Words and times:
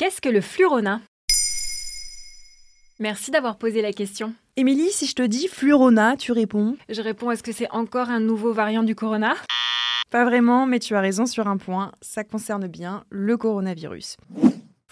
Qu'est-ce 0.00 0.22
que 0.22 0.30
le 0.30 0.40
flurona 0.40 1.02
Merci 3.00 3.30
d'avoir 3.30 3.58
posé 3.58 3.82
la 3.82 3.92
question. 3.92 4.32
Émilie, 4.56 4.88
si 4.92 5.04
je 5.04 5.14
te 5.14 5.20
dis 5.20 5.46
flurona, 5.46 6.16
tu 6.16 6.32
réponds? 6.32 6.78
Je 6.88 7.02
réponds 7.02 7.30
est-ce 7.30 7.42
que 7.42 7.52
c'est 7.52 7.70
encore 7.70 8.08
un 8.08 8.18
nouveau 8.18 8.54
variant 8.54 8.82
du 8.82 8.94
corona? 8.94 9.34
Pas 10.10 10.24
vraiment, 10.24 10.64
mais 10.64 10.78
tu 10.78 10.94
as 10.94 11.02
raison 11.02 11.26
sur 11.26 11.48
un 11.48 11.58
point, 11.58 11.92
ça 12.00 12.24
concerne 12.24 12.66
bien 12.66 13.04
le 13.10 13.36
coronavirus. 13.36 14.16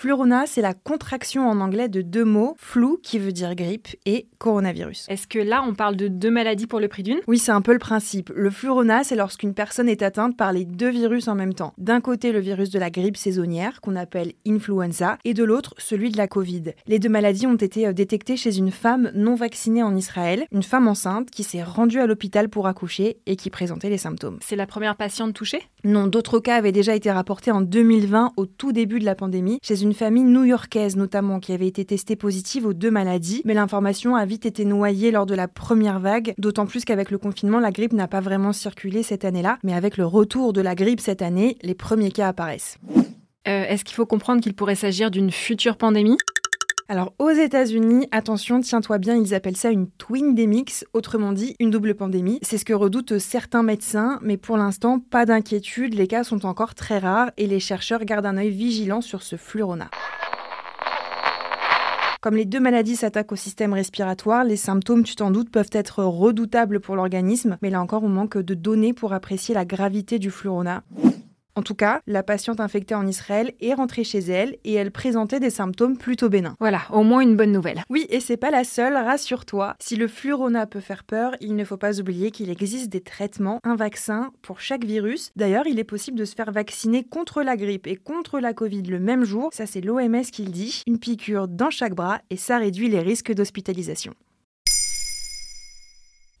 Flurona, 0.00 0.46
c'est 0.46 0.62
la 0.62 0.74
contraction 0.74 1.50
en 1.50 1.58
anglais 1.60 1.88
de 1.88 2.02
deux 2.02 2.24
mots, 2.24 2.54
flu 2.56 2.98
qui 3.02 3.18
veut 3.18 3.32
dire 3.32 3.56
grippe 3.56 3.88
et 4.06 4.28
coronavirus. 4.38 5.06
Est-ce 5.08 5.26
que 5.26 5.40
là 5.40 5.64
on 5.66 5.74
parle 5.74 5.96
de 5.96 6.06
deux 6.06 6.30
maladies 6.30 6.68
pour 6.68 6.78
le 6.78 6.86
prix 6.86 7.02
d'une? 7.02 7.18
Oui, 7.26 7.36
c'est 7.36 7.50
un 7.50 7.62
peu 7.62 7.72
le 7.72 7.80
principe. 7.80 8.30
Le 8.32 8.48
flurona, 8.48 9.02
c'est 9.02 9.16
lorsqu'une 9.16 9.54
personne 9.54 9.88
est 9.88 10.02
atteinte 10.02 10.36
par 10.36 10.52
les 10.52 10.64
deux 10.64 10.90
virus 10.90 11.26
en 11.26 11.34
même 11.34 11.52
temps. 11.52 11.74
D'un 11.78 12.00
côté, 12.00 12.30
le 12.30 12.38
virus 12.38 12.70
de 12.70 12.78
la 12.78 12.90
grippe 12.90 13.16
saisonnière, 13.16 13.80
qu'on 13.80 13.96
appelle 13.96 14.34
influenza, 14.46 15.18
et 15.24 15.34
de 15.34 15.42
l'autre, 15.42 15.74
celui 15.78 16.12
de 16.12 16.16
la 16.16 16.28
Covid. 16.28 16.74
Les 16.86 17.00
deux 17.00 17.08
maladies 17.08 17.48
ont 17.48 17.56
été 17.56 17.88
euh, 17.88 17.92
détectées 17.92 18.36
chez 18.36 18.56
une 18.56 18.70
femme 18.70 19.10
non 19.16 19.34
vaccinée 19.34 19.82
en 19.82 19.96
Israël, 19.96 20.46
une 20.52 20.62
femme 20.62 20.86
enceinte 20.86 21.32
qui 21.32 21.42
s'est 21.42 21.64
rendue 21.64 21.98
à 21.98 22.06
l'hôpital 22.06 22.48
pour 22.48 22.68
accoucher 22.68 23.18
et 23.26 23.34
qui 23.34 23.50
présentait 23.50 23.90
les 23.90 23.98
symptômes. 23.98 24.38
C'est 24.44 24.54
la 24.54 24.66
première 24.68 24.94
patiente 24.94 25.34
touchée? 25.34 25.62
Non, 25.82 26.06
d'autres 26.06 26.38
cas 26.38 26.54
avaient 26.54 26.70
déjà 26.70 26.94
été 26.94 27.10
rapportés 27.10 27.50
en 27.50 27.62
2020, 27.62 28.34
au 28.36 28.46
tout 28.46 28.70
début 28.70 29.00
de 29.00 29.04
la 29.04 29.16
pandémie, 29.16 29.58
chez 29.60 29.82
une 29.82 29.87
famille 29.94 30.24
new-yorkaise 30.24 30.96
notamment, 30.96 31.40
qui 31.40 31.52
avait 31.52 31.66
été 31.66 31.84
testée 31.84 32.16
positive 32.16 32.66
aux 32.66 32.74
deux 32.74 32.90
maladies, 32.90 33.42
mais 33.44 33.54
l'information 33.54 34.16
a 34.16 34.24
vite 34.24 34.46
été 34.46 34.64
noyée 34.64 35.10
lors 35.10 35.26
de 35.26 35.34
la 35.34 35.48
première 35.48 36.00
vague, 36.00 36.34
d'autant 36.38 36.66
plus 36.66 36.84
qu'avec 36.84 37.10
le 37.10 37.18
confinement, 37.18 37.60
la 37.60 37.70
grippe 37.70 37.92
n'a 37.92 38.08
pas 38.08 38.20
vraiment 38.20 38.52
circulé 38.52 39.02
cette 39.02 39.24
année-là, 39.24 39.58
mais 39.62 39.74
avec 39.74 39.96
le 39.96 40.06
retour 40.06 40.52
de 40.52 40.60
la 40.60 40.74
grippe 40.74 41.00
cette 41.00 41.22
année, 41.22 41.56
les 41.62 41.74
premiers 41.74 42.10
cas 42.10 42.28
apparaissent. 42.28 42.78
Euh, 43.48 43.64
Est-ce 43.64 43.84
qu'il 43.84 43.94
faut 43.94 44.06
comprendre 44.06 44.42
qu'il 44.42 44.54
pourrait 44.54 44.74
s'agir 44.74 45.10
d'une 45.10 45.30
future 45.30 45.76
pandémie? 45.76 46.18
Alors 46.90 47.12
aux 47.18 47.28
États-Unis, 47.28 48.08
attention, 48.12 48.62
tiens-toi 48.62 48.96
bien, 48.96 49.14
ils 49.14 49.34
appellent 49.34 49.58
ça 49.58 49.68
une 49.68 49.90
twindemics, 49.90 50.86
autrement 50.94 51.32
dit 51.32 51.54
une 51.60 51.68
double 51.68 51.94
pandémie. 51.94 52.38
C'est 52.40 52.56
ce 52.56 52.64
que 52.64 52.72
redoutent 52.72 53.18
certains 53.18 53.62
médecins, 53.62 54.18
mais 54.22 54.38
pour 54.38 54.56
l'instant, 54.56 54.98
pas 54.98 55.26
d'inquiétude, 55.26 55.92
les 55.92 56.06
cas 56.06 56.24
sont 56.24 56.46
encore 56.46 56.74
très 56.74 56.98
rares 56.98 57.30
et 57.36 57.46
les 57.46 57.60
chercheurs 57.60 58.06
gardent 58.06 58.24
un 58.24 58.38
œil 58.38 58.48
vigilant 58.48 59.02
sur 59.02 59.22
ce 59.22 59.36
flurona. 59.36 59.90
Comme 62.22 62.36
les 62.36 62.46
deux 62.46 62.58
maladies 62.58 62.96
s'attaquent 62.96 63.32
au 63.32 63.36
système 63.36 63.74
respiratoire, 63.74 64.44
les 64.44 64.56
symptômes, 64.56 65.04
tu 65.04 65.14
t'en 65.14 65.30
doutes, 65.30 65.50
peuvent 65.50 65.68
être 65.72 66.02
redoutables 66.02 66.80
pour 66.80 66.96
l'organisme, 66.96 67.58
mais 67.60 67.68
là 67.68 67.82
encore, 67.82 68.02
on 68.02 68.08
manque 68.08 68.38
de 68.38 68.54
données 68.54 68.94
pour 68.94 69.12
apprécier 69.12 69.54
la 69.54 69.66
gravité 69.66 70.18
du 70.18 70.30
flurona. 70.30 70.82
En 71.58 71.62
tout 71.62 71.74
cas, 71.74 72.02
la 72.06 72.22
patiente 72.22 72.60
infectée 72.60 72.94
en 72.94 73.04
Israël 73.04 73.52
est 73.60 73.74
rentrée 73.74 74.04
chez 74.04 74.20
elle 74.20 74.58
et 74.62 74.74
elle 74.74 74.92
présentait 74.92 75.40
des 75.40 75.50
symptômes 75.50 75.98
plutôt 75.98 76.28
bénins. 76.28 76.54
Voilà, 76.60 76.82
au 76.92 77.02
moins 77.02 77.18
une 77.18 77.34
bonne 77.34 77.50
nouvelle. 77.50 77.82
Oui, 77.90 78.06
et 78.10 78.20
c'est 78.20 78.36
pas 78.36 78.52
la 78.52 78.62
seule, 78.62 78.94
rassure-toi. 78.94 79.74
Si 79.80 79.96
le 79.96 80.06
flurona 80.06 80.66
peut 80.66 80.78
faire 80.78 81.02
peur, 81.02 81.34
il 81.40 81.56
ne 81.56 81.64
faut 81.64 81.76
pas 81.76 81.98
oublier 81.98 82.30
qu'il 82.30 82.48
existe 82.48 82.90
des 82.90 83.00
traitements, 83.00 83.58
un 83.64 83.74
vaccin 83.74 84.30
pour 84.40 84.60
chaque 84.60 84.84
virus. 84.84 85.32
D'ailleurs, 85.34 85.66
il 85.66 85.80
est 85.80 85.84
possible 85.84 86.16
de 86.16 86.24
se 86.24 86.36
faire 86.36 86.52
vacciner 86.52 87.02
contre 87.02 87.42
la 87.42 87.56
grippe 87.56 87.88
et 87.88 87.96
contre 87.96 88.38
la 88.38 88.54
Covid 88.54 88.82
le 88.82 89.00
même 89.00 89.24
jour. 89.24 89.48
Ça, 89.52 89.66
c'est 89.66 89.80
l'OMS 89.80 90.30
qui 90.30 90.44
le 90.44 90.52
dit. 90.52 90.84
Une 90.86 91.00
piqûre 91.00 91.48
dans 91.48 91.70
chaque 91.70 91.96
bras 91.96 92.20
et 92.30 92.36
ça 92.36 92.58
réduit 92.58 92.88
les 92.88 93.00
risques 93.00 93.34
d'hospitalisation. 93.34 94.14